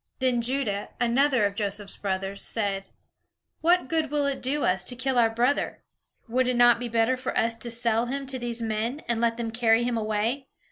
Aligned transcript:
Then 0.17 0.41
Judah, 0.41 0.89
another 0.99 1.45
of 1.45 1.53
Joseph's 1.53 1.97
brothers, 1.97 2.41
said, 2.41 2.89
"What 3.59 3.87
good 3.87 4.09
will 4.09 4.25
it 4.25 4.41
do 4.41 4.63
us 4.63 4.83
to 4.85 4.95
kill 4.95 5.19
our 5.19 5.29
brother? 5.29 5.83
Would 6.27 6.47
it 6.47 6.55
not 6.55 6.79
be 6.79 6.89
better 6.89 7.15
for 7.15 7.37
us 7.37 7.53
to 7.57 7.69
sell 7.69 8.07
him 8.07 8.25
to 8.25 8.39
these 8.39 8.63
men, 8.63 9.03
and 9.07 9.21
let 9.21 9.37
them 9.37 9.51
carry 9.51 9.83
him 9.83 9.97
away? 9.99 10.47